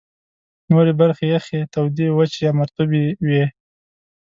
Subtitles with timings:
[0.71, 3.43] نورې برخې یخي، تودې، وچي یا مرطوبې وې.